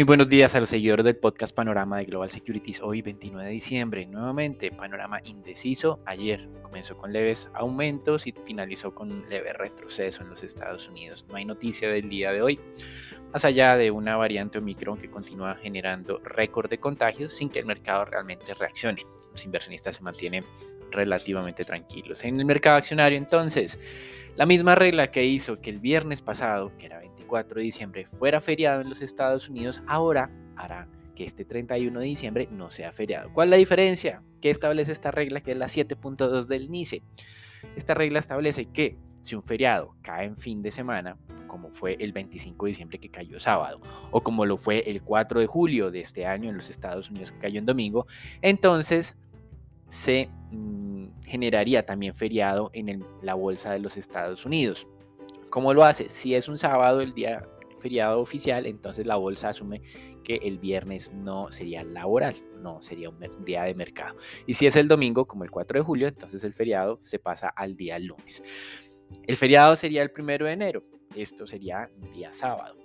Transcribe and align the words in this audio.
Muy 0.00 0.06
buenos 0.06 0.30
días 0.30 0.54
a 0.54 0.60
los 0.60 0.70
seguidores 0.70 1.04
del 1.04 1.16
podcast 1.16 1.54
Panorama 1.54 1.98
de 1.98 2.06
Global 2.06 2.30
Securities. 2.30 2.80
Hoy 2.80 3.02
29 3.02 3.44
de 3.44 3.52
diciembre, 3.52 4.06
nuevamente 4.06 4.70
panorama 4.70 5.20
indeciso. 5.24 6.00
Ayer 6.06 6.48
comenzó 6.62 6.96
con 6.96 7.12
leves 7.12 7.50
aumentos 7.52 8.26
y 8.26 8.32
finalizó 8.32 8.94
con 8.94 9.12
un 9.12 9.28
leve 9.28 9.52
retroceso 9.52 10.22
en 10.22 10.30
los 10.30 10.42
Estados 10.42 10.88
Unidos. 10.88 11.26
No 11.28 11.36
hay 11.36 11.44
noticia 11.44 11.90
del 11.90 12.08
día 12.08 12.32
de 12.32 12.40
hoy, 12.40 12.58
más 13.30 13.44
allá 13.44 13.76
de 13.76 13.90
una 13.90 14.16
variante 14.16 14.56
Omicron 14.56 14.96
que 14.96 15.10
continúa 15.10 15.56
generando 15.56 16.18
récord 16.24 16.70
de 16.70 16.78
contagios 16.78 17.34
sin 17.34 17.50
que 17.50 17.58
el 17.58 17.66
mercado 17.66 18.06
realmente 18.06 18.54
reaccione. 18.54 19.04
Los 19.32 19.44
inversionistas 19.44 19.96
se 19.96 20.02
mantienen 20.02 20.44
relativamente 20.92 21.66
tranquilos. 21.66 22.24
En 22.24 22.40
el 22.40 22.46
mercado 22.46 22.78
accionario 22.78 23.18
entonces, 23.18 23.78
la 24.36 24.46
misma 24.46 24.74
regla 24.76 25.10
que 25.10 25.26
hizo 25.26 25.60
que 25.60 25.68
el 25.68 25.78
viernes 25.78 26.22
pasado, 26.22 26.72
que 26.78 26.86
era 26.86 27.00
4 27.30 27.54
de 27.54 27.62
diciembre 27.62 28.06
fuera 28.18 28.40
feriado 28.40 28.80
en 28.82 28.90
los 28.90 29.00
Estados 29.00 29.48
Unidos, 29.48 29.80
ahora 29.86 30.30
hará 30.56 30.88
que 31.14 31.24
este 31.24 31.44
31 31.44 32.00
de 32.00 32.06
diciembre 32.06 32.48
no 32.50 32.70
sea 32.70 32.92
feriado. 32.92 33.30
¿Cuál 33.32 33.48
es 33.48 33.50
la 33.50 33.56
diferencia? 33.56 34.22
¿Qué 34.42 34.50
establece 34.50 34.92
esta 34.92 35.12
regla 35.12 35.40
que 35.40 35.52
es 35.52 35.56
la 35.56 35.68
7.2 35.68 36.46
del 36.46 36.70
NICE? 36.70 37.02
Esta 37.76 37.94
regla 37.94 38.18
establece 38.18 38.66
que 38.66 38.96
si 39.22 39.36
un 39.36 39.42
feriado 39.42 39.94
cae 40.02 40.26
en 40.26 40.36
fin 40.36 40.60
de 40.60 40.72
semana, 40.72 41.16
como 41.46 41.70
fue 41.70 41.96
el 42.00 42.12
25 42.12 42.66
de 42.66 42.70
diciembre 42.70 42.98
que 42.98 43.10
cayó 43.10 43.38
sábado, 43.38 43.80
o 44.10 44.22
como 44.22 44.44
lo 44.44 44.56
fue 44.56 44.90
el 44.90 45.02
4 45.02 45.40
de 45.40 45.46
julio 45.46 45.90
de 45.90 46.00
este 46.00 46.26
año 46.26 46.50
en 46.50 46.56
los 46.56 46.68
Estados 46.68 47.10
Unidos 47.10 47.30
que 47.30 47.38
cayó 47.38 47.60
en 47.60 47.66
domingo, 47.66 48.06
entonces 48.42 49.14
se 50.04 50.28
mm, 50.50 51.06
generaría 51.26 51.86
también 51.86 52.14
feriado 52.14 52.70
en 52.72 53.04
la 53.22 53.34
bolsa 53.34 53.72
de 53.72 53.78
los 53.78 53.96
Estados 53.96 54.44
Unidos. 54.44 54.86
¿Cómo 55.50 55.74
lo 55.74 55.84
hace? 55.84 56.08
Si 56.08 56.34
es 56.34 56.48
un 56.48 56.58
sábado, 56.58 57.00
el 57.00 57.12
día 57.12 57.44
feriado 57.80 58.20
oficial, 58.20 58.66
entonces 58.66 59.04
la 59.04 59.16
bolsa 59.16 59.48
asume 59.48 59.82
que 60.22 60.36
el 60.36 60.58
viernes 60.58 61.10
no 61.12 61.50
sería 61.50 61.82
laboral, 61.82 62.36
no 62.58 62.80
sería 62.82 63.10
un 63.10 63.18
día 63.44 63.64
de 63.64 63.74
mercado. 63.74 64.16
Y 64.46 64.54
si 64.54 64.66
es 64.66 64.76
el 64.76 64.86
domingo, 64.86 65.26
como 65.26 65.44
el 65.44 65.50
4 65.50 65.80
de 65.80 65.84
julio, 65.84 66.08
entonces 66.08 66.44
el 66.44 66.54
feriado 66.54 67.00
se 67.02 67.18
pasa 67.18 67.48
al 67.48 67.76
día 67.76 67.98
lunes. 67.98 68.42
El 69.26 69.36
feriado 69.36 69.74
sería 69.76 70.02
el 70.02 70.12
primero 70.12 70.46
de 70.46 70.52
enero, 70.52 70.84
esto 71.16 71.46
sería 71.46 71.90
un 72.00 72.12
día 72.12 72.32
sábado. 72.34 72.79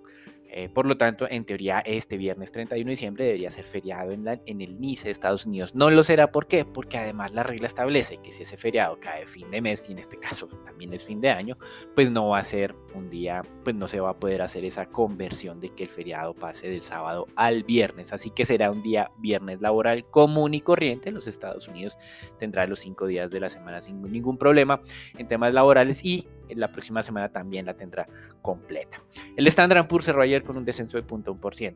Eh, 0.58 0.70
por 0.70 0.86
lo 0.86 0.96
tanto, 0.96 1.28
en 1.30 1.44
teoría, 1.44 1.80
este 1.80 2.16
viernes 2.16 2.50
31 2.54 2.86
de 2.88 2.92
diciembre 2.92 3.26
debería 3.26 3.52
ser 3.52 3.66
feriado 3.66 4.14
en, 4.14 4.26
el 4.62 4.80
NICE 4.80 5.04
de 5.04 5.12
Estados 5.12 5.46
Unidos. 5.46 5.76
No 5.76 5.90
lo 5.90 6.02
será, 6.06 6.32
¿por 6.32 6.48
qué? 6.48 6.64
Porque 6.64 6.98
además 6.98 7.34
la 7.34 7.44
regla 7.44 7.68
establece 7.68 8.20
que 8.24 8.32
si 8.32 8.44
ese 8.44 8.56
feriado 8.56 8.98
cae 9.02 9.28
fin 9.28 9.52
de 9.52 9.60
mes, 9.60 9.84
y 9.90 9.92
en 9.92 10.00
este 10.00 10.18
caso 10.18 10.48
también 10.64 10.94
es 10.94 11.04
fin 11.04 11.20
de 11.20 11.30
año, 11.30 11.58
pues 11.94 12.10
no 12.10 12.30
va 12.30 12.40
a 12.40 12.46
ser 12.46 12.74
un 12.94 13.10
día, 13.10 13.42
pues 13.66 13.76
no 13.76 13.90
se 13.90 14.00
va 14.00 14.12
a 14.12 14.18
poder 14.18 14.42
hacer 14.42 14.64
esa 14.64 14.86
conversión 14.86 15.60
de 15.60 15.72
que 15.72 15.84
el 15.84 15.90
feriado 15.90 16.34
pase 16.34 16.70
del 16.70 16.82
sábado 16.84 17.28
al 17.36 17.66
viernes. 17.66 18.14
Así 18.14 18.30
que 18.30 18.46
será 18.46 18.72
un 18.72 18.82
día 18.82 19.12
viernes 19.18 19.60
laboral 19.60 20.06
común 20.06 20.54
y 20.54 20.62
corriente. 20.62 21.12
Los 21.12 21.28
Estados 21.28 21.68
Unidos 21.68 21.98
tendrá 22.40 22.66
los 22.66 22.80
cinco 22.80 23.08
días 23.08 23.30
de 23.30 23.42
la 23.42 23.50
semana 23.50 23.82
sin 23.82 24.02
ningún 24.02 24.38
problema 24.38 24.80
en 25.18 25.28
temas 25.28 25.54
laborales 25.54 26.00
y 26.06 26.30
la 26.50 26.68
próxima 26.68 27.04
semana 27.04 27.30
también 27.30 27.66
la 27.66 27.74
tendrá 27.74 28.08
completa. 28.42 29.02
El 29.36 29.48
Standard 29.48 29.88
Poor's 29.88 30.06
cerró 30.06 30.22
ayer 30.22 30.44
con 30.44 30.58
un 30.58 30.66
descenso 30.66 30.98
de 30.98 31.06
0.1%. 31.06 31.76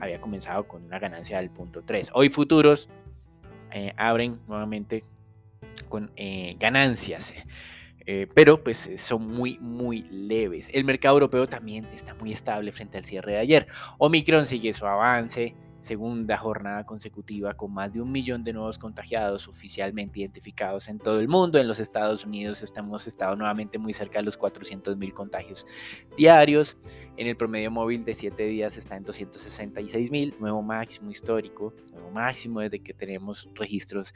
Había 0.00 0.20
comenzado 0.20 0.66
con 0.66 0.84
una 0.84 0.98
ganancia 0.98 1.38
del 1.38 1.52
0.3. 1.52 2.10
Hoy 2.12 2.28
futuros 2.28 2.88
eh, 3.70 3.92
abren 3.96 4.40
nuevamente 4.48 5.04
con 5.88 6.10
eh, 6.16 6.56
ganancias. 6.58 7.32
Eh, 8.04 8.26
pero 8.34 8.64
pues 8.64 8.90
son 8.96 9.28
muy 9.28 9.58
muy 9.60 10.02
leves. 10.10 10.68
El 10.72 10.84
mercado 10.84 11.14
europeo 11.14 11.46
también 11.48 11.86
está 11.94 12.14
muy 12.14 12.32
estable 12.32 12.72
frente 12.72 12.98
al 12.98 13.04
cierre 13.04 13.32
de 13.32 13.38
ayer. 13.38 13.66
Omicron 13.98 14.46
sigue 14.46 14.74
su 14.74 14.86
avance, 14.86 15.54
segunda 15.82 16.36
jornada 16.38 16.84
consecutiva 16.84 17.54
con 17.54 17.72
más 17.72 17.92
de 17.92 18.00
un 18.00 18.10
millón 18.10 18.44
de 18.44 18.52
nuevos 18.52 18.78
contagiados 18.78 19.48
oficialmente 19.48 20.20
identificados 20.20 20.88
en 20.88 20.98
todo 20.98 21.20
el 21.20 21.28
mundo. 21.28 21.58
En 21.58 21.68
los 21.68 21.78
Estados 21.78 22.24
Unidos 22.24 22.64
hemos 22.76 23.06
estado 23.06 23.36
nuevamente 23.36 23.78
muy 23.78 23.92
cerca 23.92 24.18
de 24.20 24.24
los 24.24 24.36
400 24.36 24.96
mil 24.96 25.12
contagios 25.12 25.66
diarios. 26.16 26.76
En 27.16 27.26
el 27.26 27.36
promedio 27.36 27.70
móvil 27.70 28.04
de 28.04 28.14
7 28.14 28.42
días 28.44 28.76
está 28.76 28.96
en 28.96 29.04
266 29.04 30.10
mil, 30.10 30.34
nuevo 30.40 30.62
máximo 30.62 31.10
histórico, 31.10 31.74
nuevo 31.92 32.10
máximo 32.10 32.60
desde 32.60 32.80
que 32.80 32.94
tenemos 32.94 33.48
registros 33.54 34.14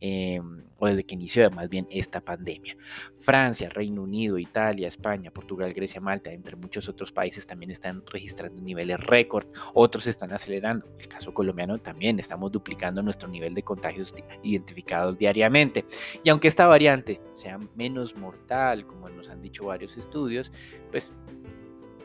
eh, 0.00 0.40
o 0.78 0.86
desde 0.86 1.04
que 1.04 1.14
inició 1.14 1.50
más 1.50 1.68
bien 1.68 1.86
esta 1.90 2.20
pandemia. 2.20 2.76
Francia, 3.22 3.68
Reino 3.70 4.02
Unido, 4.02 4.38
Italia, 4.38 4.88
España, 4.88 5.30
Portugal, 5.30 5.72
Grecia, 5.72 6.00
Malta, 6.00 6.30
entre 6.30 6.54
muchos 6.54 6.88
otros 6.88 7.10
países 7.10 7.46
también 7.46 7.70
están 7.70 8.04
registrando 8.06 8.60
niveles 8.62 9.00
récord, 9.00 9.46
otros 9.74 10.06
están 10.06 10.32
acelerando. 10.32 10.86
El 10.98 11.08
caso 11.08 11.32
colombiano 11.32 11.78
también 11.78 12.20
estamos 12.20 12.52
duplicando 12.52 13.02
nuestro 13.02 13.28
nivel 13.28 13.54
de 13.54 13.62
contagios 13.62 14.14
identificados 14.42 15.18
diariamente. 15.18 15.84
Y 16.22 16.28
aunque 16.28 16.48
esta 16.48 16.66
variante 16.66 17.20
sea 17.36 17.58
menos 17.74 18.14
mortal, 18.16 18.86
como 18.86 19.08
nos 19.08 19.28
han 19.30 19.42
dicho 19.42 19.64
varios 19.64 19.96
estudios, 19.96 20.52
pues 20.90 21.10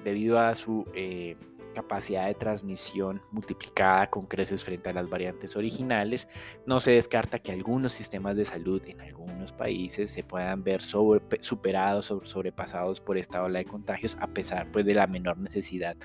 debido 0.04 0.40
a 0.40 0.56
su 0.56 0.86
eh, 0.94 1.36
capacidad 1.74 2.28
de 2.28 2.36
transmisión 2.36 3.22
multiplicada 3.32 4.10
con 4.10 4.26
creces 4.26 4.64
frente 4.64 4.90
a 4.90 4.94
las 4.94 5.10
variantes 5.10 5.56
originales, 5.56 6.28
no 6.66 6.82
se 6.82 6.92
descarta 6.92 7.40
que 7.40 7.52
algunos 7.52 7.94
sistemas 7.94 8.36
de 8.36 8.46
salud 8.46 8.82
en 8.86 9.02
algunos 9.02 9.52
países 9.52 10.10
se 10.10 10.24
puedan 10.24 10.64
ver 10.64 10.82
superados 10.82 12.12
o 12.12 12.26
sobrepasados 12.26 13.00
por 13.00 13.18
esta 13.18 13.44
ola 13.44 13.60
de 13.60 13.66
contagios 13.66 14.18
a 14.20 14.28
pesar 14.28 14.72
pues, 14.72 14.86
de 14.86 14.94
la 14.94 15.08
menor 15.08 15.38
necesidad 15.38 15.96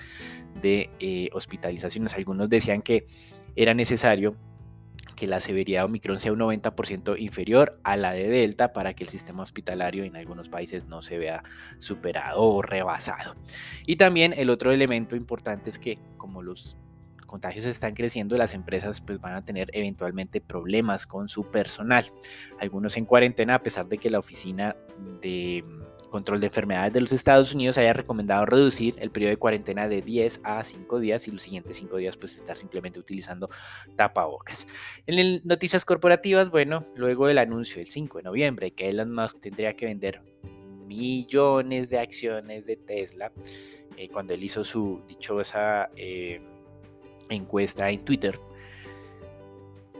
de 0.61 0.89
eh, 0.99 1.29
hospitalizaciones. 1.33 2.13
Algunos 2.13 2.49
decían 2.49 2.81
que 2.81 3.07
era 3.55 3.73
necesario 3.73 4.35
que 5.17 5.27
la 5.27 5.41
severidad 5.41 5.81
de 5.81 5.85
Omicron 5.85 6.21
sea 6.21 6.31
un 6.31 6.39
90% 6.39 7.19
inferior 7.19 7.77
a 7.83 7.97
la 7.97 8.13
de 8.13 8.29
Delta 8.29 8.71
para 8.71 8.93
que 8.93 9.03
el 9.03 9.09
sistema 9.09 9.43
hospitalario 9.43 10.05
en 10.05 10.15
algunos 10.15 10.47
países 10.47 10.85
no 10.85 11.01
se 11.01 11.17
vea 11.17 11.43
superado 11.79 12.43
o 12.43 12.61
rebasado. 12.61 13.35
Y 13.85 13.97
también 13.97 14.33
el 14.37 14.49
otro 14.49 14.71
elemento 14.71 15.17
importante 15.17 15.69
es 15.69 15.79
que 15.79 15.97
como 16.15 16.41
los 16.41 16.77
contagios 17.25 17.65
están 17.65 17.95
creciendo, 17.95 18.37
las 18.37 18.53
empresas 18.53 19.01
pues 19.01 19.19
van 19.19 19.33
a 19.33 19.43
tener 19.43 19.69
eventualmente 19.73 20.39
problemas 20.39 21.05
con 21.05 21.27
su 21.27 21.51
personal. 21.51 22.11
Algunos 22.59 22.95
en 22.95 23.05
cuarentena 23.05 23.55
a 23.55 23.63
pesar 23.63 23.87
de 23.87 23.97
que 23.97 24.09
la 24.09 24.19
oficina 24.19 24.75
de 25.21 25.63
Control 26.09 26.39
de 26.39 26.47
Enfermedades 26.47 26.93
de 26.93 27.01
los 27.01 27.11
Estados 27.11 27.53
Unidos 27.53 27.77
haya 27.77 27.93
recomendado 27.93 28.45
reducir 28.45 28.95
el 28.99 29.11
periodo 29.11 29.31
de 29.31 29.37
cuarentena 29.37 29.87
de 29.87 30.01
10 30.01 30.41
a 30.43 30.63
5 30.63 30.99
días 30.99 31.27
y 31.27 31.31
los 31.31 31.41
siguientes 31.41 31.77
5 31.77 31.97
días 31.97 32.17
pues 32.17 32.35
estar 32.35 32.57
simplemente 32.57 32.99
utilizando 32.99 33.49
tapabocas. 33.95 34.65
En 35.05 35.41
noticias 35.43 35.85
corporativas, 35.85 36.49
bueno, 36.49 36.85
luego 36.95 37.27
del 37.27 37.37
anuncio 37.37 37.81
el 37.81 37.87
5 37.87 38.19
de 38.19 38.23
noviembre 38.23 38.71
que 38.71 38.89
Elon 38.89 39.13
Musk 39.13 39.39
tendría 39.41 39.73
que 39.75 39.85
vender 39.85 40.21
millones 40.85 41.89
de 41.89 41.99
acciones 41.99 42.65
de 42.65 42.77
Tesla, 42.77 43.31
eh, 43.97 44.09
cuando 44.09 44.33
él 44.33 44.43
hizo 44.43 44.63
su 44.63 45.01
dichosa 45.07 45.89
eh, 45.95 46.41
encuesta 47.29 47.89
en 47.89 48.05
Twitter, 48.05 48.39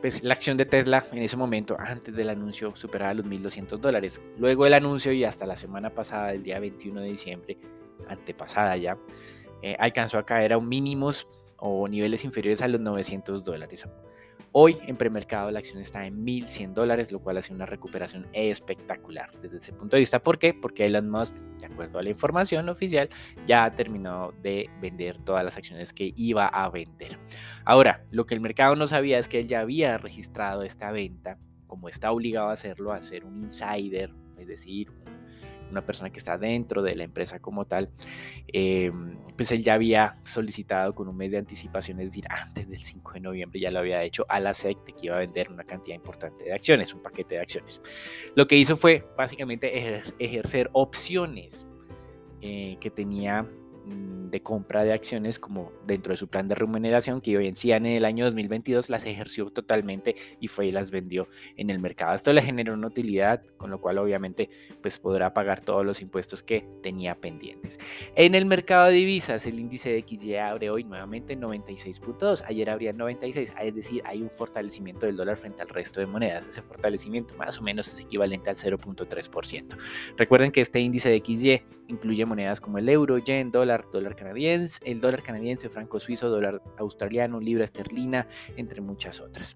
pues 0.01 0.23
la 0.23 0.33
acción 0.33 0.57
de 0.57 0.65
Tesla 0.65 1.05
en 1.11 1.23
ese 1.23 1.37
momento, 1.37 1.75
antes 1.79 2.15
del 2.15 2.29
anuncio, 2.29 2.75
superaba 2.75 3.13
los 3.13 3.25
1.200 3.25 3.79
dólares. 3.79 4.19
Luego 4.37 4.63
del 4.65 4.73
anuncio 4.73 5.11
y 5.11 5.23
hasta 5.23 5.45
la 5.45 5.55
semana 5.55 5.89
pasada, 5.89 6.33
el 6.33 6.43
día 6.43 6.59
21 6.59 7.01
de 7.01 7.07
diciembre, 7.07 7.57
antepasada 8.07 8.77
ya, 8.77 8.97
eh, 9.61 9.75
alcanzó 9.79 10.17
a 10.19 10.25
caer 10.25 10.53
a 10.53 10.59
mínimos 10.59 11.27
o 11.57 11.87
niveles 11.87 12.23
inferiores 12.23 12.61
a 12.61 12.67
los 12.67 12.79
900 12.79 13.43
dólares. 13.43 13.85
Hoy 14.51 14.77
en 14.87 14.95
premercado 14.95 15.51
la 15.51 15.59
acción 15.59 15.81
está 15.81 16.05
en 16.05 16.25
1.100 16.25 16.73
dólares, 16.73 17.11
lo 17.11 17.19
cual 17.19 17.37
hace 17.37 17.53
una 17.53 17.65
recuperación 17.65 18.27
espectacular 18.33 19.31
desde 19.41 19.57
ese 19.57 19.73
punto 19.73 19.95
de 19.95 19.99
vista. 19.99 20.19
¿Por 20.19 20.39
qué? 20.39 20.53
Porque 20.53 20.85
Elon 20.85 21.09
Musk, 21.09 21.35
de 21.59 21.65
acuerdo 21.65 21.99
a 21.99 22.03
la 22.03 22.09
información 22.09 22.69
oficial, 22.69 23.09
ya 23.45 23.65
ha 23.65 23.75
terminado 23.75 24.33
de 24.41 24.69
vender 24.81 25.17
todas 25.23 25.43
las 25.43 25.57
acciones 25.57 25.93
que 25.93 26.13
iba 26.15 26.47
a 26.47 26.69
vender. 26.69 27.19
Ahora, 27.69 27.99
lo 28.11 28.25
que 28.25 28.33
el 28.33 28.39
mercado 28.39 28.77
no 28.77 28.87
sabía 28.87 29.19
es 29.19 29.27
que 29.27 29.41
él 29.41 29.49
ya 29.49 29.59
había 29.59 29.97
registrado 29.97 30.63
esta 30.63 30.89
venta, 30.89 31.37
como 31.67 31.89
está 31.89 32.13
obligado 32.13 32.47
a 32.47 32.53
hacerlo, 32.53 32.93
a 32.93 33.03
ser 33.03 33.25
un 33.25 33.35
insider, 33.35 34.09
es 34.37 34.47
decir, 34.47 34.89
una 35.69 35.85
persona 35.85 36.09
que 36.09 36.17
está 36.17 36.37
dentro 36.37 36.81
de 36.81 36.95
la 36.95 37.03
empresa 37.03 37.39
como 37.39 37.65
tal, 37.65 37.89
eh, 38.53 38.89
pues 39.35 39.51
él 39.51 39.65
ya 39.65 39.73
había 39.73 40.15
solicitado 40.23 40.95
con 40.95 41.09
un 41.09 41.17
mes 41.17 41.29
de 41.29 41.39
anticipación, 41.39 41.99
es 41.99 42.05
decir, 42.05 42.23
antes 42.29 42.69
del 42.69 42.79
5 42.79 43.11
de 43.11 43.19
noviembre 43.19 43.59
ya 43.59 43.69
lo 43.69 43.79
había 43.79 44.01
hecho 44.01 44.25
a 44.29 44.39
la 44.39 44.53
SEC 44.53 44.77
que 44.85 45.07
iba 45.07 45.17
a 45.17 45.19
vender 45.19 45.51
una 45.51 45.65
cantidad 45.65 45.97
importante 45.97 46.45
de 46.45 46.53
acciones, 46.53 46.93
un 46.93 47.01
paquete 47.01 47.35
de 47.35 47.41
acciones. 47.41 47.81
Lo 48.35 48.47
que 48.47 48.55
hizo 48.55 48.77
fue 48.77 49.05
básicamente 49.17 50.01
ejercer 50.19 50.69
opciones 50.71 51.65
eh, 52.39 52.77
que 52.79 52.91
tenía 52.91 53.45
de 54.29 54.41
compra 54.41 54.83
de 54.83 54.93
acciones 54.93 55.39
como 55.39 55.71
dentro 55.85 56.11
de 56.11 56.17
su 56.17 56.27
plan 56.27 56.47
de 56.47 56.55
remuneración 56.55 57.21
que 57.21 57.37
vencían 57.37 57.85
en 57.85 57.93
el 57.93 58.05
año 58.05 58.25
2022 58.25 58.89
las 58.89 59.05
ejerció 59.05 59.49
totalmente 59.49 60.15
y 60.39 60.47
fue 60.47 60.67
y 60.67 60.71
las 60.71 60.91
vendió 60.91 61.27
en 61.55 61.69
el 61.69 61.79
mercado. 61.79 62.15
Esto 62.15 62.33
le 62.33 62.41
generó 62.41 62.73
una 62.73 62.87
utilidad 62.87 63.41
con 63.57 63.71
lo 63.71 63.79
cual 63.79 63.97
obviamente 63.97 64.49
pues 64.81 64.97
podrá 64.97 65.33
pagar 65.33 65.61
todos 65.61 65.85
los 65.85 66.01
impuestos 66.01 66.43
que 66.43 66.65
tenía 66.83 67.15
pendientes. 67.15 67.79
En 68.15 68.35
el 68.35 68.45
mercado 68.45 68.87
de 68.87 68.93
divisas 68.93 69.45
el 69.45 69.59
índice 69.59 69.89
de 69.89 70.01
XY 70.07 70.35
abre 70.35 70.69
hoy 70.69 70.83
nuevamente 70.83 71.33
en 71.33 71.41
96.2, 71.41 72.43
ayer 72.45 72.69
abría 72.69 72.93
96, 72.93 73.53
es 73.59 73.75
decir, 73.75 74.01
hay 74.05 74.21
un 74.21 74.29
fortalecimiento 74.37 75.05
del 75.05 75.17
dólar 75.17 75.37
frente 75.37 75.61
al 75.61 75.69
resto 75.69 75.99
de 75.99 76.05
monedas. 76.05 76.45
Ese 76.49 76.61
fortalecimiento 76.61 77.33
más 77.35 77.57
o 77.57 77.61
menos 77.61 77.87
es 77.87 77.99
equivalente 77.99 78.49
al 78.49 78.57
0.3%. 78.57 79.77
Recuerden 80.17 80.51
que 80.51 80.61
este 80.61 80.79
índice 80.79 81.09
de 81.09 81.19
XY 81.19 81.61
incluye 81.87 82.25
monedas 82.25 82.59
como 82.59 82.77
el 82.77 82.89
euro, 82.89 83.17
yen, 83.17 83.51
dólar, 83.51 83.76
dólar 83.91 84.15
canadiense, 84.15 84.79
el 84.85 85.01
dólar 85.01 85.23
canadiense, 85.23 85.69
franco 85.69 85.99
suizo, 85.99 86.29
dólar 86.29 86.61
australiano, 86.77 87.39
libra 87.39 87.65
esterlina, 87.65 88.27
entre 88.55 88.81
muchas 88.81 89.19
otras. 89.19 89.55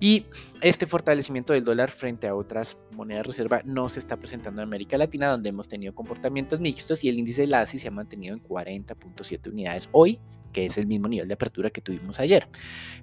Y 0.00 0.26
este 0.60 0.86
fortalecimiento 0.86 1.52
del 1.52 1.64
dólar 1.64 1.90
frente 1.90 2.28
a 2.28 2.34
otras 2.34 2.76
monedas 2.92 3.26
reserva 3.26 3.62
no 3.64 3.88
se 3.88 4.00
está 4.00 4.16
presentando 4.16 4.62
en 4.62 4.68
América 4.68 4.96
Latina, 4.96 5.30
donde 5.30 5.48
hemos 5.48 5.68
tenido 5.68 5.94
comportamientos 5.94 6.60
mixtos 6.60 7.02
y 7.02 7.08
el 7.08 7.18
índice 7.18 7.42
de 7.42 7.46
la 7.48 7.62
ASI 7.62 7.78
se 7.78 7.88
ha 7.88 7.92
mantenido 7.92 8.34
en 8.34 8.42
40.7 8.42 9.50
unidades 9.50 9.88
hoy 9.92 10.20
que 10.52 10.66
es 10.66 10.78
el 10.78 10.86
mismo 10.86 11.08
nivel 11.08 11.28
de 11.28 11.34
apertura 11.34 11.70
que 11.70 11.80
tuvimos 11.80 12.18
ayer. 12.18 12.46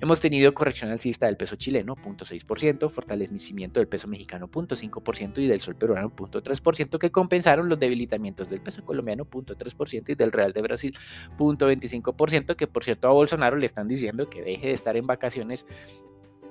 Hemos 0.01 0.19
tenido 0.19 0.53
corrección 0.53 0.91
alcista 0.91 1.25
del 1.27 1.37
peso 1.37 1.55
chileno, 1.55 1.95
0.6%, 1.95 2.91
fortalecimiento 2.91 3.79
del 3.79 3.87
peso 3.87 4.07
mexicano, 4.07 4.49
0.5% 4.49 5.37
y 5.39 5.47
del 5.47 5.61
sol 5.61 5.75
peruano, 5.75 6.11
0.3%, 6.15 6.97
que 6.97 7.11
compensaron 7.11 7.69
los 7.69 7.79
debilitamientos 7.79 8.49
del 8.49 8.61
peso 8.61 8.83
colombiano, 8.83 9.25
0.3% 9.25 10.09
y 10.09 10.15
del 10.15 10.31
real 10.31 10.53
de 10.53 10.61
Brasil, 10.61 10.97
0.25%, 11.37 12.55
que 12.55 12.67
por 12.67 12.83
cierto 12.83 13.07
a 13.07 13.11
Bolsonaro 13.11 13.57
le 13.57 13.65
están 13.65 13.87
diciendo 13.87 14.29
que 14.29 14.41
deje 14.41 14.67
de 14.67 14.73
estar 14.73 14.97
en 14.97 15.07
vacaciones 15.07 15.65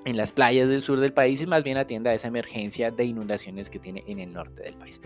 en 0.05 0.17
las 0.17 0.33
playas 0.33 0.69
del 0.69 0.83
sur 0.83 1.01
del 1.01 1.13
país 1.13 1.41
y 1.41 1.47
más 1.47 1.65
bien 1.65 1.77
atienda 1.77 2.11
a 2.11 2.15
esa 2.15 2.29
emergencia 2.29 2.91
de 2.91 3.05
inundaciones 3.05 3.71
que 3.71 3.79
tiene 3.79 4.05
en 4.07 4.21
el 4.21 4.33
norte 4.33 4.63
del 4.63 4.75
país. 4.75 5.01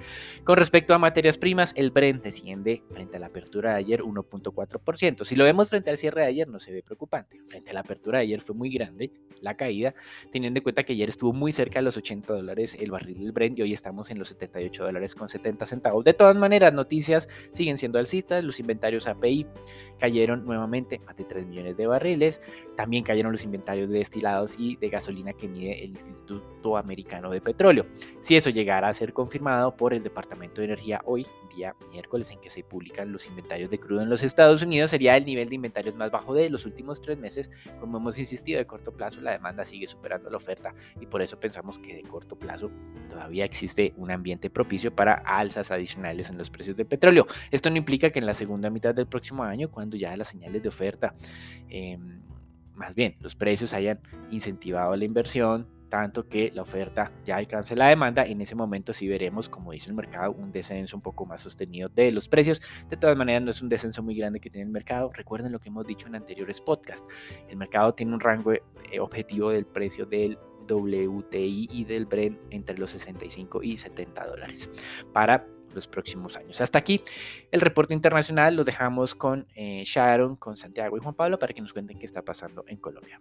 Con 0.45 0.57
respecto 0.57 0.95
a 0.95 0.99
materias 0.99 1.39
primas, 1.39 1.73
el 1.77 1.91
Brent 1.91 2.23
desciende 2.23 2.83
frente 2.91 3.17
a 3.17 3.21
la 3.21 3.27
apertura 3.27 3.73
de 3.73 3.77
ayer 3.79 4.03
1.4%. 4.03 5.25
Si 5.25 5.35
lo 5.35 5.45
vemos 5.45 5.69
frente 5.69 5.91
al 5.91 5.99
cierre 5.99 6.23
de 6.23 6.29
ayer 6.29 6.49
no 6.49 6.61
se 6.61 6.73
ve 6.73 6.83
preocupante. 6.83 7.39
Frente 7.49 7.71
a 7.71 7.75
la 7.75 7.81
apertura 7.81 8.19
de 8.19 8.25
ayer 8.25 8.41
fue 8.43 8.55
muy 8.55 8.71
grande 8.71 9.11
la 9.41 9.55
caída, 9.55 9.95
teniendo 10.33 10.59
en 10.59 10.63
cuenta 10.65 10.83
que 10.83 10.93
ayer 10.93 11.09
estuvo 11.09 11.33
muy 11.33 11.53
cerca 11.53 11.79
de 11.79 11.85
los 11.85 11.97
80 11.97 12.33
dólares 12.33 12.77
el 12.79 12.91
barril 12.91 13.19
del 13.19 13.33
Brent 13.33 13.59
y 13.59 13.63
hoy 13.63 13.73
estamos 13.73 14.11
en 14.11 14.19
los 14.19 14.29
78 14.29 14.85
dólares 14.85 15.15
con 15.15 15.29
70 15.29 15.67
centavos. 15.67 16.05
De 16.05 16.15
todas 16.15 16.37
maneras, 16.37 16.73
noticias 16.73 17.29
siguen 17.55 17.79
siendo 17.79 17.99
alcistas, 17.99 18.43
los 18.43 18.59
inventarios 18.59 19.07
API 19.07 19.47
cayeron 20.01 20.45
nuevamente 20.45 20.99
más 21.01 21.17
de 21.17 21.25
3 21.25 21.47
millones 21.47 21.77
de 21.77 21.87
barriles, 21.87 22.41
también 22.77 23.05
cayeron 23.05 23.33
los 23.33 23.45
inventarios 23.45 23.89
de 23.91 23.99
destilados 23.99 24.55
y 24.59 24.77
de 24.77 24.88
gasolina 24.89 25.33
que 25.33 25.49
mide 25.49 25.85
el 25.85 25.91
Instituto 25.91 26.77
Americano 26.77 27.31
de 27.31 27.41
Petróleo. 27.41 27.87
Si 28.21 28.37
eso 28.37 28.51
llegara 28.51 28.89
a 28.89 28.95
ser 28.95 29.13
confirmado 29.13 29.77
por 29.77 29.95
el 29.95 30.03
Departamento 30.03 30.61
de 30.61 30.67
Energía 30.67 31.01
hoy, 31.05 31.27
día 31.55 31.75
miércoles 31.91 32.31
en 32.31 32.41
que 32.41 32.51
se 32.51 32.63
publican 32.63 33.13
los 33.13 33.27
inventarios 33.27 33.71
de 33.71 33.79
crudo 33.79 34.03
en 34.03 34.11
los 34.11 34.23
Estados 34.23 34.63
Unidos, 34.63 34.91
sería 34.91 35.17
el 35.17 35.25
nivel 35.25 35.49
de 35.49 35.57
inventarios 35.57 35.95
más 35.95 36.11
bajo 36.11 36.35
de 36.35 36.51
los 36.51 36.65
últimos 36.67 37.01
tres 37.01 37.19
meses. 37.19 37.51
Como 37.81 37.99
hemos 37.99 38.19
insistido, 38.19 38.59
de 38.59 38.67
corto 38.67 38.93
plazo 38.93 39.21
la 39.21 39.33
demanda 39.33 39.65
sigue 39.65 39.87
superando 39.89 40.31
la 40.31 40.37
oferta 40.37 40.75
y 41.01 41.07
por 41.07 41.23
eso 41.23 41.39
pensamos 41.39 41.79
que 41.79 41.95
de 41.95 42.03
corto 42.03 42.37
plazo 42.37 42.71
todavía 43.11 43.45
existe 43.45 43.93
un 43.97 44.11
ambiente 44.11 44.51
propicio 44.51 44.95
para 44.95 45.15
alzas 45.15 45.71
adicionales 45.71 46.29
en 46.29 46.39
los 46.39 46.51
precios 46.51 46.77
del 46.77 46.87
petróleo. 46.87 47.27
Esto 47.51 47.71
no 47.71 47.77
implica 47.77 48.11
que 48.11 48.19
en 48.19 48.27
la 48.27 48.35
segunda 48.35 48.71
mitad 48.71 48.95
del 48.95 49.07
próximo 49.07 49.43
año, 49.43 49.71
cuando 49.71 49.97
ya 49.97 50.17
las 50.17 50.29
señales 50.29 50.63
de 50.63 50.69
oferta 50.69 51.15
eh, 51.69 51.99
más 52.79 52.95
bien 52.95 53.17
los 53.21 53.35
precios 53.35 53.75
hayan 53.75 54.01
incentivado 54.31 54.97
la 54.97 55.05
inversión, 55.05 55.67
tanto 55.89 56.29
que 56.29 56.51
la 56.55 56.63
oferta 56.63 57.11
ya 57.27 57.37
alcance 57.37 57.75
la 57.75 57.89
demanda, 57.89 58.25
en 58.25 58.41
ese 58.41 58.55
momento 58.55 58.93
sí 58.93 59.09
veremos, 59.09 59.49
como 59.49 59.73
dice 59.73 59.89
el 59.89 59.95
mercado, 59.95 60.33
un 60.33 60.53
descenso 60.53 60.97
un 60.97 61.03
poco 61.03 61.27
más 61.27 61.43
sostenido 61.43 61.89
de 61.89 62.13
los 62.13 62.29
precios. 62.29 62.61
De 62.91 62.97
todas 62.97 63.17
maneras, 63.17 63.43
no 63.43 63.51
es 63.51 63.63
un 63.63 63.69
descenso 63.69 64.03
muy 64.03 64.15
grande 64.15 64.41
que 64.41 64.51
tiene 64.51 64.67
el 64.67 64.73
mercado. 64.73 65.11
Recuerden 65.13 65.53
lo 65.53 65.59
que 65.59 65.69
hemos 65.69 65.87
dicho 65.87 66.07
en 66.07 66.15
anteriores 66.15 66.61
podcasts. 66.61 67.07
El 67.49 67.57
mercado 67.57 67.95
tiene 67.95 68.13
un 68.15 68.21
rango 68.21 68.53
eh, 68.53 68.63
objetivo 69.01 69.51
del 69.51 69.67
precio 69.67 70.07
del 70.07 70.39
WTI 70.69 71.69
y 71.73 71.85
del 71.85 72.07
Brent 72.07 72.39
entre 72.51 72.77
los 72.77 72.91
65 72.91 73.63
y 73.63 73.79
70 73.79 74.27
dólares 74.27 74.69
para 75.15 75.47
los 75.75 75.87
próximos 75.87 76.37
años. 76.37 76.61
Hasta 76.61 76.79
aquí 76.79 77.03
el 77.51 77.61
reporte 77.61 77.95
internacional. 77.95 78.57
Lo 78.57 78.65
dejamos 78.65 79.15
con 79.15 79.47
eh, 79.55 79.85
Sharon, 79.85 80.37
con 80.37 80.57
Santiago 80.57 80.97
y 80.97 81.01
Juan 81.01 81.15
Pablo 81.15 81.39
para 81.39 81.53
que 81.53 81.61
nos 81.61 81.73
cuenten 81.73 81.99
qué 81.99 82.07
está 82.07 82.23
pasando 82.23 82.65
en 82.67 82.77
Colombia. 82.79 83.21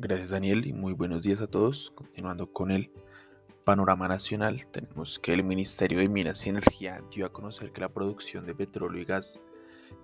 Gracias 0.00 0.30
Daniel 0.30 0.66
y 0.66 0.72
muy 0.72 0.92
buenos 0.92 1.22
días 1.22 1.40
a 1.40 1.48
todos. 1.48 1.90
Continuando 1.94 2.52
con 2.52 2.70
el 2.70 2.90
panorama 3.64 4.08
nacional, 4.08 4.66
tenemos 4.70 5.18
que 5.18 5.34
el 5.34 5.44
Ministerio 5.44 5.98
de 5.98 6.08
Minas 6.08 6.46
y 6.46 6.48
Energía 6.48 7.02
dio 7.10 7.26
a 7.26 7.32
conocer 7.32 7.72
que 7.72 7.82
la 7.82 7.90
producción 7.90 8.46
de 8.46 8.54
petróleo 8.54 9.02
y 9.02 9.04
gas 9.04 9.38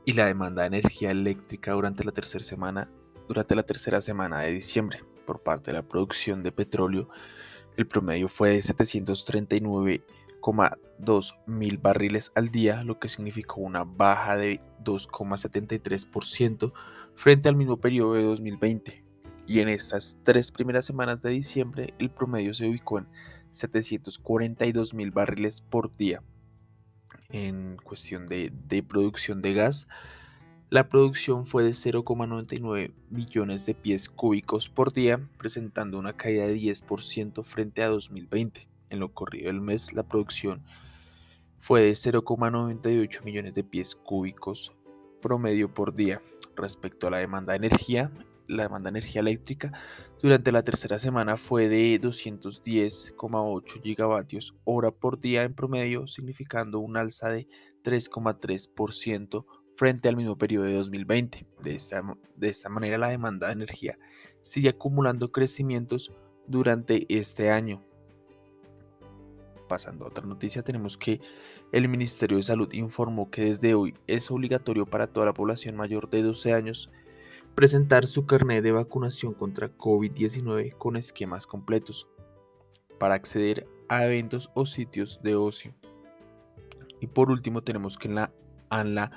y 0.05 0.12
la 0.12 0.27
demanda 0.27 0.62
de 0.62 0.69
energía 0.69 1.11
eléctrica 1.11 1.73
durante 1.73 2.05
la 2.05 2.12
tercera 2.12 2.44
semana 2.44 2.91
durante 3.29 3.55
la 3.55 3.62
tercera 3.62 4.00
semana 4.00 4.41
de 4.41 4.53
diciembre 4.53 5.05
por 5.26 5.43
parte 5.43 5.71
de 5.71 5.79
la 5.79 5.82
producción 5.82 6.43
de 6.43 6.53
petróleo, 6.53 7.09
el 7.76 7.87
promedio 7.87 8.29
fue 8.29 8.50
de 8.50 8.59
739,2 8.59 11.35
mil 11.47 11.79
barriles 11.79 12.31
al 12.35 12.50
día, 12.50 12.85
lo 12.85 12.99
que 12.99 13.09
significó 13.09 13.61
una 13.61 13.85
baja 13.85 14.37
de 14.37 14.61
2,73% 14.85 16.72
frente 17.17 17.49
al 17.49 17.56
mismo 17.56 17.79
periodo 17.79 18.15
de 18.15 18.22
2020. 18.22 19.05
Y 19.46 19.60
en 19.60 19.69
estas 19.69 20.17
tres 20.22 20.51
primeras 20.51 20.87
semanas 20.87 21.20
de 21.22 21.31
diciembre, 21.31 21.94
el 21.99 22.10
promedio 22.10 22.55
se 22.55 22.69
ubicó 22.69 22.99
en 22.99 23.06
742 23.53 24.94
mil 24.94 25.10
barriles 25.10 25.60
por 25.60 25.94
día. 25.96 26.22
En 27.31 27.77
cuestión 27.82 28.27
de, 28.27 28.53
de 28.69 28.82
producción 28.82 29.43
de 29.43 29.55
gas, 29.55 29.89
la 30.75 30.89
producción 30.89 31.47
fue 31.47 31.63
de 31.63 31.71
0,99 31.71 32.93
millones 33.09 33.65
de 33.65 33.77
pies 33.77 34.09
cúbicos 34.09 34.69
por 34.69 34.93
día, 34.93 35.21
presentando 35.39 36.01
una 36.01 36.15
caída 36.15 36.49
de 36.49 36.57
10% 36.57 37.45
frente 37.45 37.85
a 37.85 37.89
2020. 37.91 38.67
En 38.91 38.99
lo 38.99 39.15
corrido 39.15 39.47
del 39.47 39.61
mes, 39.61 39.93
la 39.93 40.03
producción 40.03 40.65
fue 41.61 41.83
de 41.83 41.93
0,98 41.93 43.23
millones 43.23 43.55
de 43.55 43.63
pies 43.63 43.95
cúbicos 43.95 44.73
promedio 45.23 45.73
por 45.73 45.95
día. 45.95 46.21
Respecto 46.57 47.07
a 47.07 47.11
la 47.11 47.19
demanda 47.19 47.53
de 47.53 47.59
energía, 47.59 48.11
la 48.49 48.65
demanda 48.65 48.91
de 48.91 48.99
energía 48.99 49.21
eléctrica 49.21 49.71
durante 50.21 50.51
la 50.51 50.65
tercera 50.65 50.99
semana 50.99 51.37
fue 51.37 51.69
de 51.69 52.01
210,8 52.01 53.81
gigavatios 53.81 54.57
hora 54.65 54.91
por 54.91 55.21
día 55.21 55.45
en 55.45 55.55
promedio, 55.55 56.09
significando 56.09 56.81
un 56.81 56.97
alza 56.97 57.29
de 57.29 57.47
3,3% 57.85 59.45
frente 59.77 60.09
al 60.09 60.17
mismo 60.17 60.37
periodo 60.37 60.65
de 60.65 60.75
2020. 60.75 61.47
De 61.63 61.75
esta, 61.75 62.03
de 62.37 62.49
esta 62.49 62.69
manera 62.69 62.99
la 62.99 63.09
demanda 63.09 63.49
de 63.49 63.55
energía 63.55 63.99
sigue 64.41 64.69
acumulando 64.69 65.33
crecimientos 65.33 66.13
durante 66.47 67.07
este 67.09 67.51
año. 67.51 67.83
Pasando 69.69 70.05
a 70.05 70.09
otra 70.09 70.27
noticia, 70.27 70.63
tenemos 70.63 70.99
que 70.99 71.21
el 71.73 71.89
Ministerio 71.89 72.37
de 72.37 72.43
Salud 72.43 72.73
informó 72.73 73.31
que 73.31 73.43
desde 73.47 73.75
hoy 73.75 73.95
es 74.07 74.31
obligatorio 74.31 74.85
para 74.85 75.07
toda 75.07 75.27
la 75.27 75.33
población 75.33 75.77
mayor 75.77 76.11
de 76.11 76.23
12 76.23 76.53
años 76.53 76.91
presentar 77.55 78.07
su 78.07 78.27
carnet 78.27 78.63
de 78.63 78.73
vacunación 78.73 79.33
contra 79.33 79.71
COVID-19 79.77 80.77
con 80.77 80.97
esquemas 80.97 81.47
completos 81.47 82.07
para 82.99 83.15
acceder 83.15 83.67
a 83.89 84.05
eventos 84.05 84.51
o 84.55 84.67
sitios 84.67 85.21
de 85.23 85.37
ocio. 85.37 85.75
Y 87.01 87.07
por 87.07 87.31
último 87.31 87.63
tenemos 87.63 87.97
que 87.97 88.09
en 88.09 88.17
la 88.17 88.33
ANLA 88.71 89.11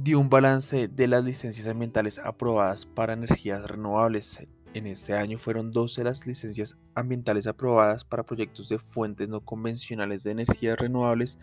dio 0.00 0.20
un 0.20 0.30
balance 0.30 0.86
de 0.86 1.08
las 1.08 1.24
licencias 1.24 1.66
ambientales 1.66 2.20
aprobadas 2.20 2.86
para 2.86 3.14
energías 3.14 3.68
renovables. 3.68 4.38
En 4.72 4.86
este 4.86 5.14
año 5.14 5.38
fueron 5.38 5.72
12 5.72 6.04
las 6.04 6.24
licencias 6.24 6.76
ambientales 6.94 7.48
aprobadas 7.48 8.04
para 8.04 8.22
proyectos 8.22 8.68
de 8.68 8.78
fuentes 8.78 9.28
no 9.28 9.40
convencionales 9.40 10.22
de 10.22 10.30
energías 10.30 10.78
renovables 10.78 11.38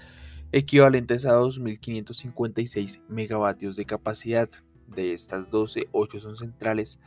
equivalentes 0.53 1.25
a 1.25 1.33
2.556 1.33 3.01
megavatios 3.09 3.75
de 3.75 3.85
capacidad. 3.85 4.49
De 4.87 5.13
estas 5.13 5.49
12, 5.51 5.89
8 5.91 6.19
son 6.21 6.37
centrales 6.37 6.97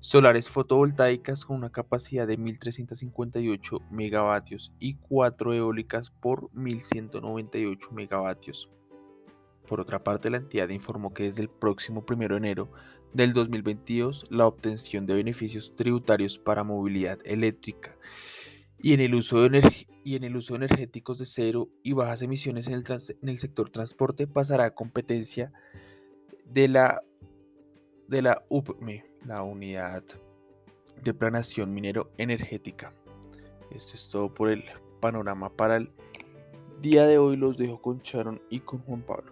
solares 0.00 0.50
fotovoltaicas 0.50 1.44
con 1.44 1.58
una 1.58 1.70
capacidad 1.70 2.26
de 2.26 2.36
1.358 2.36 3.88
megavatios 3.90 4.72
y 4.80 4.94
4 4.94 5.54
eólicas 5.54 6.10
por 6.10 6.50
1.198 6.54 7.90
megavatios 7.92 8.68
Por 9.72 9.80
otra 9.80 10.04
parte, 10.04 10.28
la 10.28 10.36
entidad 10.36 10.68
informó 10.68 11.14
que 11.14 11.22
desde 11.22 11.40
el 11.40 11.48
próximo 11.48 12.04
1 12.06 12.28
de 12.28 12.36
enero 12.36 12.68
del 13.14 13.32
2022 13.32 14.26
la 14.28 14.46
obtención 14.46 15.06
de 15.06 15.14
beneficios 15.14 15.74
tributarios 15.74 16.36
para 16.36 16.62
movilidad 16.62 17.18
eléctrica 17.24 17.96
y 18.78 18.92
en 18.92 19.00
el 19.00 19.14
uso 19.14 19.40
de, 19.40 19.86
y 20.04 20.16
en 20.16 20.24
el 20.24 20.36
uso 20.36 20.56
energéticos 20.56 21.18
de 21.18 21.24
cero 21.24 21.70
y 21.82 21.94
bajas 21.94 22.20
emisiones 22.20 22.66
en 22.66 22.74
el, 22.74 22.84
en 22.86 23.28
el 23.30 23.38
sector 23.38 23.70
transporte 23.70 24.26
pasará 24.26 24.66
a 24.66 24.74
competencia 24.74 25.54
de 26.44 26.68
la, 26.68 27.00
de 28.08 28.20
la 28.20 28.44
UPME, 28.50 29.06
la 29.24 29.42
Unidad 29.42 30.04
de 31.02 31.14
Planación 31.14 31.72
Minero 31.72 32.10
Energética. 32.18 32.92
Esto 33.70 33.94
es 33.94 34.06
todo 34.10 34.34
por 34.34 34.50
el 34.50 34.64
panorama 35.00 35.48
para 35.48 35.76
el 35.76 35.90
día 36.82 37.06
de 37.06 37.16
hoy. 37.16 37.38
Los 37.38 37.56
dejo 37.56 37.80
con 37.80 38.00
Sharon 38.00 38.42
y 38.50 38.60
con 38.60 38.80
Juan 38.80 39.00
Pablo. 39.00 39.31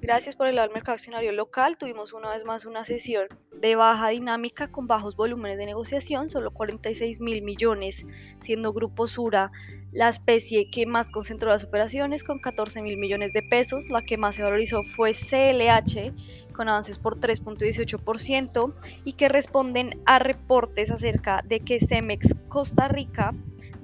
Gracias 0.00 0.36
por 0.36 0.46
el 0.46 0.56
mercado 0.56 0.92
accionario 0.92 1.32
local. 1.32 1.78
Tuvimos 1.78 2.12
una 2.12 2.28
vez 2.28 2.44
más 2.44 2.66
una 2.66 2.84
sesión 2.84 3.26
de 3.60 3.76
baja 3.76 4.08
dinámica 4.08 4.70
con 4.70 4.86
bajos 4.86 5.16
volúmenes 5.16 5.58
de 5.58 5.66
negociación, 5.66 6.28
solo 6.28 6.52
46 6.52 7.20
mil 7.20 7.42
millones, 7.42 8.04
siendo 8.42 8.72
Grupo 8.72 9.06
Sura 9.06 9.52
la 9.94 10.08
especie 10.08 10.68
que 10.70 10.86
más 10.86 11.08
concentró 11.08 11.50
las 11.50 11.62
operaciones 11.62 12.24
con 12.24 12.40
14 12.40 12.82
mil 12.82 12.96
millones 12.96 13.32
de 13.32 13.42
pesos. 13.42 13.88
La 13.90 14.02
que 14.02 14.18
más 14.18 14.34
se 14.34 14.42
valorizó 14.42 14.82
fue 14.82 15.12
CLH 15.14 16.12
con 16.52 16.68
avances 16.68 16.98
por 16.98 17.20
3.18% 17.20 18.74
y 19.04 19.12
que 19.12 19.28
responden 19.28 20.02
a 20.04 20.18
reportes 20.18 20.90
acerca 20.90 21.42
de 21.46 21.60
que 21.60 21.78
Cemex 21.78 22.34
Costa 22.48 22.88
Rica 22.88 23.34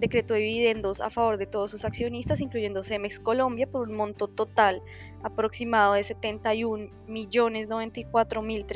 decretó 0.00 0.34
dividendos 0.34 1.00
a 1.00 1.10
favor 1.10 1.36
de 1.36 1.46
todos 1.46 1.70
sus 1.70 1.84
accionistas, 1.84 2.40
incluyendo 2.40 2.82
Cemex 2.82 3.20
Colombia, 3.20 3.70
por 3.70 3.88
un 3.88 3.94
monto 3.94 4.26
total 4.26 4.82
aproximado 5.22 5.94
de 5.94 6.02
71 6.02 6.90
millones 7.06 7.68
94 7.68 8.42
mil 8.42 8.66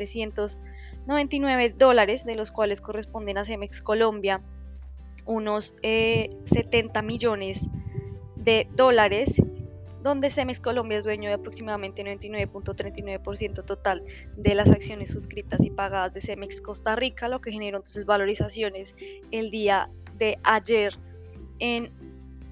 399 1.05 1.75
dólares, 1.77 2.25
de 2.25 2.35
los 2.35 2.51
cuales 2.51 2.81
corresponden 2.81 3.37
a 3.37 3.45
Cemex 3.45 3.81
Colombia 3.81 4.41
unos 5.25 5.73
70 5.81 6.99
eh, 6.99 7.03
millones 7.03 7.67
de 8.35 8.67
dólares 8.75 9.41
donde 10.05 10.29
Cemex 10.29 10.59
Colombia 10.59 10.99
es 10.99 11.03
dueño 11.03 11.29
de 11.29 11.33
aproximadamente 11.33 12.03
99.39% 12.03 13.65
total 13.65 14.03
de 14.37 14.53
las 14.53 14.69
acciones 14.69 15.09
suscritas 15.09 15.65
y 15.65 15.71
pagadas 15.71 16.13
de 16.13 16.21
Cemex 16.21 16.61
Costa 16.61 16.95
Rica, 16.95 17.27
lo 17.27 17.41
que 17.41 17.51
generó 17.51 17.77
entonces 17.77 18.05
valorizaciones 18.05 18.93
el 19.31 19.49
día 19.49 19.89
de 20.19 20.37
ayer 20.43 20.93
en 21.57 21.91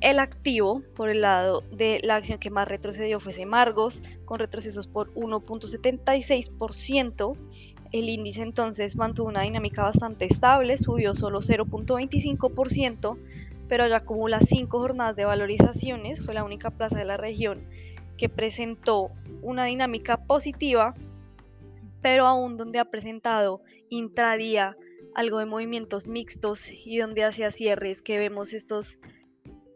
el 0.04 0.20
activo, 0.20 0.84
por 0.98 1.10
el 1.10 1.22
lado 1.22 1.64
de 1.72 2.02
la 2.04 2.18
acción 2.18 2.38
que 2.38 2.50
más 2.50 2.68
retrocedió 2.68 3.22
fue 3.22 3.32
Semargos, 3.32 4.02
con 4.26 4.38
retrocesos 4.38 4.86
por 4.86 5.14
1.76%. 5.14 7.38
El 7.94 8.10
índice 8.10 8.42
entonces 8.42 8.98
mantuvo 8.98 9.30
una 9.30 9.44
dinámica 9.44 9.84
bastante 9.84 10.26
estable, 10.26 10.78
subió 10.78 11.16
solo 11.16 11.40
0.25%, 11.40 13.18
pero 13.70 13.88
ya 13.88 13.98
acumula 13.98 14.42
5 14.42 14.78
jornadas 14.78 15.16
de 15.16 15.24
valorizaciones. 15.24 16.22
Fue 16.22 16.34
la 16.34 16.44
única 16.44 16.70
plaza 16.70 17.00
de 17.00 17.06
la 17.06 17.16
región 17.16 17.66
que 18.18 18.28
presentó 18.28 19.10
una 19.42 19.64
dinámica 19.64 20.26
positiva, 20.26 20.96
pero 22.02 22.26
aún 22.26 22.58
donde 22.58 22.80
ha 22.80 22.86
presentado 22.86 23.62
intradía 23.90 24.76
algo 25.16 25.40
de 25.40 25.46
movimientos 25.46 26.10
mixtos 26.10 26.70
y 26.70 26.98
donde 26.98 27.24
hacia 27.24 27.52
cierres 27.52 28.02
que 28.02 28.18
vemos 28.18 28.52
estos 28.52 28.98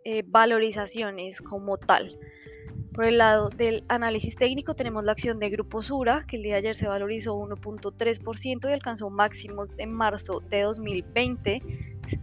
eh, 0.10 0.24
valorizaciones 0.26 1.42
como 1.42 1.76
tal. 1.76 2.18
Por 2.94 3.04
el 3.04 3.18
lado 3.18 3.50
del 3.50 3.84
análisis 3.90 4.38
técnico 4.38 4.74
tenemos 4.74 5.04
la 5.04 5.12
acción 5.12 5.38
de 5.38 5.50
Grupo 5.50 5.84
Sura, 5.84 6.24
que 6.26 6.38
el 6.38 6.44
día 6.44 6.54
de 6.54 6.60
ayer 6.60 6.76
se 6.76 6.88
valorizó 6.88 7.36
1.3% 7.38 8.70
y 8.70 8.72
alcanzó 8.72 9.10
máximos 9.10 9.78
en 9.80 9.92
marzo 9.92 10.40
de 10.40 10.62
2020. 10.62 11.62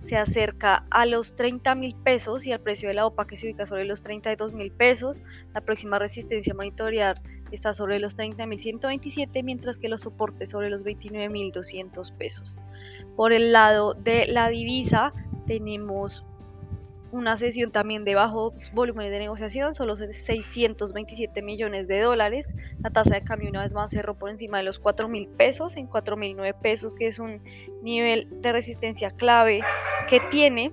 Se 0.02 0.16
acerca 0.16 0.86
a 0.90 1.04
los 1.04 1.36
30 1.36 1.74
mil 1.74 1.94
pesos 1.94 2.46
y 2.46 2.52
al 2.52 2.60
precio 2.60 2.88
de 2.88 2.94
la 2.94 3.04
OPA 3.04 3.26
que 3.26 3.36
se 3.36 3.48
ubica 3.48 3.66
sobre 3.66 3.84
los 3.84 4.02
32 4.02 4.54
mil 4.54 4.72
pesos. 4.72 5.22
La 5.52 5.60
próxima 5.60 5.98
resistencia 5.98 6.54
a 6.54 6.56
monitorear 6.56 7.20
está 7.52 7.74
sobre 7.74 7.98
los 7.98 8.16
30.127, 8.16 9.44
mientras 9.44 9.78
que 9.78 9.90
los 9.90 10.00
soportes 10.00 10.48
sobre 10.48 10.70
los 10.70 10.86
29.200 10.86 12.16
pesos. 12.16 12.56
Por 13.14 13.34
el 13.34 13.52
lado 13.52 13.92
de 13.92 14.26
la 14.26 14.48
divisa, 14.48 15.12
tenemos 15.46 16.24
una 17.14 17.36
sesión 17.36 17.70
también 17.70 18.04
de 18.04 18.14
bajos 18.14 18.52
volúmenes 18.72 19.12
de 19.12 19.20
negociación, 19.20 19.74
solo 19.74 19.96
627 19.96 21.42
millones 21.42 21.86
de 21.86 22.00
dólares. 22.00 22.54
La 22.82 22.90
tasa 22.90 23.14
de 23.14 23.22
cambio 23.22 23.48
una 23.48 23.62
vez 23.62 23.74
más 23.74 23.90
cerró 23.90 24.18
por 24.18 24.30
encima 24.30 24.58
de 24.58 24.64
los 24.64 24.78
4 24.78 25.08
mil 25.08 25.28
pesos, 25.28 25.76
en 25.76 25.86
4 25.86 26.16
mil 26.16 26.36
pesos, 26.60 26.94
que 26.94 27.06
es 27.06 27.18
un 27.18 27.42
nivel 27.82 28.28
de 28.42 28.52
resistencia 28.52 29.10
clave 29.10 29.62
que 30.08 30.20
tiene 30.30 30.72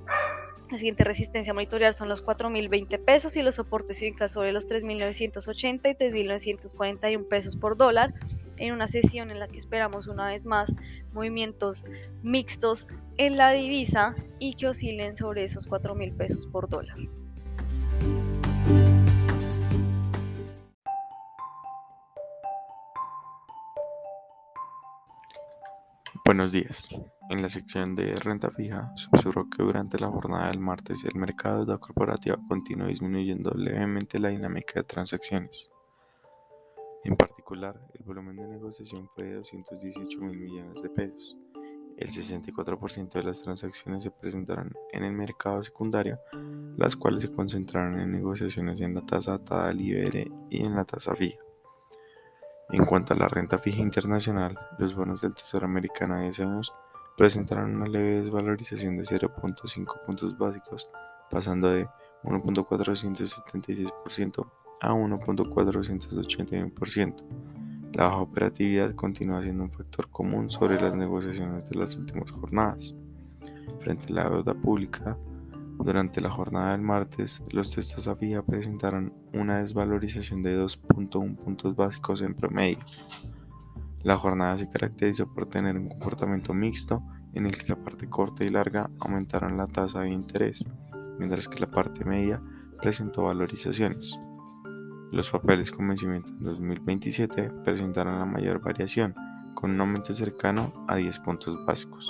la 0.71 0.77
siguiente 0.77 1.03
resistencia 1.03 1.51
a 1.51 1.53
monitorear 1.53 1.93
son 1.93 2.07
los 2.07 2.25
4.020 2.25 3.03
pesos 3.03 3.35
y 3.35 3.41
los 3.41 3.55
soportes 3.55 3.97
se 3.97 4.05
ubican 4.05 4.29
sobre 4.29 4.53
los 4.53 4.69
3.980 4.69 5.91
y 5.91 6.27
3.941 6.27 7.27
pesos 7.27 7.57
por 7.57 7.75
dólar 7.75 8.13
en 8.57 8.73
una 8.73 8.87
sesión 8.87 9.31
en 9.31 9.39
la 9.39 9.47
que 9.47 9.57
esperamos 9.57 10.07
una 10.07 10.27
vez 10.27 10.45
más 10.45 10.73
movimientos 11.13 11.85
mixtos 12.21 12.87
en 13.17 13.37
la 13.37 13.51
divisa 13.51 14.15
y 14.39 14.53
que 14.53 14.67
oscilen 14.67 15.15
sobre 15.15 15.43
esos 15.43 15.67
4.000 15.67 16.15
pesos 16.15 16.45
por 16.47 16.69
dólar. 16.69 16.97
Buenos 26.23 26.51
días. 26.51 26.87
En 27.31 27.41
la 27.41 27.49
sección 27.49 27.95
de 27.95 28.15
renta 28.15 28.51
fija, 28.51 28.93
observó 29.11 29.49
que 29.49 29.63
durante 29.63 29.97
la 29.97 30.07
jornada 30.07 30.47
del 30.47 30.59
martes 30.59 31.03
el 31.03 31.19
mercado 31.19 31.59
de 31.59 31.65
deuda 31.65 31.79
corporativa 31.79 32.37
continuó 32.47 32.87
disminuyendo 32.87 33.51
levemente 33.55 34.19
la 34.19 34.29
dinámica 34.29 34.73
de 34.75 34.83
transacciones. 34.83 35.70
En 37.03 37.15
particular, 37.15 37.79
el 37.93 38.03
volumen 38.03 38.35
de 38.35 38.47
negociación 38.47 39.09
fue 39.15 39.23
de 39.25 39.35
218 39.35 40.19
mil 40.19 40.37
millones 40.37 40.83
de 40.83 40.89
pesos. 40.89 41.37
El 41.97 42.11
64% 42.11 43.13
de 43.13 43.23
las 43.23 43.41
transacciones 43.41 44.03
se 44.03 44.11
presentaron 44.11 44.71
en 44.91 45.03
el 45.03 45.11
mercado 45.11 45.63
secundario, 45.63 46.19
las 46.77 46.95
cuales 46.95 47.23
se 47.23 47.31
concentraron 47.31 47.99
en 47.99 48.11
negociaciones 48.11 48.79
en 48.81 48.93
la 48.95 49.01
tasa 49.01 49.33
atada 49.33 49.73
libre 49.73 50.29
y 50.49 50.65
en 50.65 50.75
la 50.75 50.85
tasa 50.85 51.15
fija. 51.15 51.39
En 52.69 52.85
cuanto 52.85 53.13
a 53.13 53.17
la 53.17 53.27
renta 53.27 53.57
fija 53.57 53.81
internacional, 53.81 54.57
los 54.77 54.95
bonos 54.95 55.21
del 55.21 55.33
Tesoro 55.33 55.65
americano 55.65 56.17
de 56.17 56.25
10 56.25 56.39
años 56.41 56.71
presentaron 57.17 57.75
una 57.75 57.87
leve 57.87 58.21
desvalorización 58.21 58.97
de 58.97 59.03
0.5 59.03 60.05
puntos 60.05 60.37
básicos, 60.37 60.87
pasando 61.29 61.69
de 61.69 61.87
1.476% 62.23 64.60
a 64.81 64.93
1.481%. 64.93 67.15
La 67.93 68.03
baja 68.05 68.17
operatividad 68.17 68.95
continúa 68.95 69.43
siendo 69.43 69.63
un 69.63 69.71
factor 69.71 70.09
común 70.09 70.49
sobre 70.49 70.81
las 70.81 70.95
negociaciones 70.95 71.69
de 71.69 71.77
las 71.77 71.95
últimas 71.95 72.31
jornadas. 72.31 72.95
Frente 73.81 74.11
a 74.11 74.15
la 74.15 74.29
deuda 74.29 74.53
pública, 74.53 75.17
durante 75.83 76.21
la 76.21 76.29
jornada 76.29 76.71
del 76.71 76.81
martes, 76.81 77.41
los 77.49 77.71
testas 77.71 78.07
a 78.07 78.15
fija 78.15 78.43
presentaron 78.43 79.13
una 79.33 79.59
desvalorización 79.59 80.43
de 80.43 80.57
2.1 80.57 81.35
puntos 81.37 81.75
básicos 81.75 82.21
en 82.21 82.33
promedio. 82.33 82.79
La 84.03 84.17
jornada 84.17 84.57
se 84.57 84.69
caracterizó 84.69 85.31
por 85.31 85.47
tener 85.47 85.77
un 85.77 85.89
comportamiento 85.89 86.53
mixto 86.53 87.03
en 87.33 87.45
el 87.45 87.57
que 87.57 87.69
la 87.69 87.75
parte 87.75 88.07
corta 88.07 88.43
y 88.43 88.49
larga 88.49 88.89
aumentaron 88.99 89.57
la 89.57 89.67
tasa 89.67 90.01
de 90.01 90.09
interés, 90.09 90.65
mientras 91.19 91.47
que 91.47 91.59
la 91.59 91.69
parte 91.69 92.03
media 92.03 92.41
presentó 92.79 93.23
valorizaciones. 93.23 94.17
Los 95.11 95.29
papeles 95.29 95.71
con 95.71 95.89
vencimiento 95.89 96.29
en 96.29 96.41
2027 96.41 97.51
presentaron 97.65 98.17
la 98.17 98.25
mayor 98.25 98.61
variación, 98.61 99.13
con 99.55 99.71
un 99.71 99.81
aumento 99.81 100.13
cercano 100.13 100.71
a 100.87 100.95
10 100.95 101.19
puntos 101.19 101.65
básicos. 101.65 102.09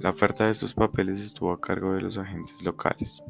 La 0.00 0.10
oferta 0.10 0.46
de 0.46 0.50
estos 0.50 0.74
papeles 0.74 1.20
estuvo 1.20 1.52
a 1.52 1.60
cargo 1.60 1.92
de 1.92 2.00
los 2.00 2.18
agentes 2.18 2.60
locales. 2.62 3.22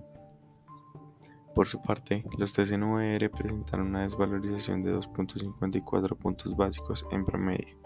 Por 1.54 1.66
su 1.66 1.82
parte, 1.82 2.24
los 2.38 2.54
TCNVR 2.54 3.28
presentaron 3.30 3.88
una 3.88 4.04
desvalorización 4.04 4.84
de 4.84 4.94
2.54 4.94 6.16
puntos 6.16 6.56
básicos 6.56 7.04
en 7.10 7.26
promedio. 7.26 7.76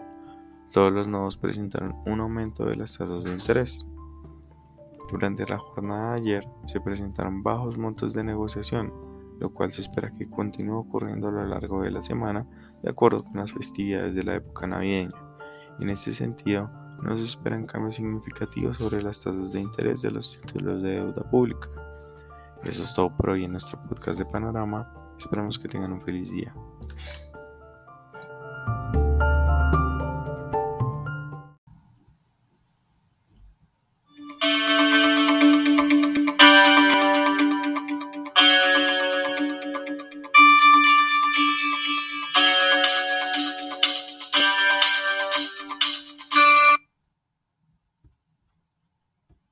Todos 0.71 0.93
los 0.93 1.05
nodos 1.05 1.35
presentaron 1.35 1.95
un 2.05 2.21
aumento 2.21 2.63
de 2.63 2.77
las 2.77 2.97
tasas 2.97 3.25
de 3.25 3.33
interés. 3.33 3.85
Durante 5.11 5.45
la 5.45 5.57
jornada 5.57 6.13
de 6.13 6.21
ayer 6.21 6.47
se 6.67 6.79
presentaron 6.79 7.43
bajos 7.43 7.77
montos 7.77 8.13
de 8.13 8.23
negociación, 8.23 9.04
lo 9.39 9.53
cual 9.53 9.73
se 9.73 9.81
espera 9.81 10.11
que 10.11 10.29
continúe 10.29 10.77
ocurriendo 10.77 11.27
a 11.27 11.31
lo 11.31 11.45
largo 11.45 11.81
de 11.81 11.91
la 11.91 12.03
semana 12.03 12.45
de 12.81 12.89
acuerdo 12.89 13.23
con 13.23 13.37
las 13.37 13.51
festividades 13.51 14.15
de 14.15 14.23
la 14.23 14.35
época 14.35 14.67
navideña. 14.67 15.13
En 15.79 15.89
este 15.89 16.13
sentido, 16.13 16.69
no 17.01 17.17
se 17.17 17.25
esperan 17.25 17.65
cambios 17.65 17.95
significativos 17.95 18.77
sobre 18.77 19.01
las 19.01 19.21
tasas 19.21 19.51
de 19.51 19.61
interés 19.61 20.01
de 20.01 20.11
los 20.11 20.39
títulos 20.41 20.81
de 20.81 20.91
deuda 20.91 21.29
pública. 21.29 21.69
Eso 22.63 22.83
es 22.83 22.93
todo 22.95 23.15
por 23.15 23.31
hoy 23.31 23.43
en 23.43 23.51
nuestro 23.51 23.81
podcast 23.83 24.19
de 24.19 24.25
Panorama. 24.25 24.91
Esperamos 25.19 25.59
que 25.59 25.67
tengan 25.67 25.93
un 25.93 26.01
feliz 26.01 26.31
día. 26.31 26.53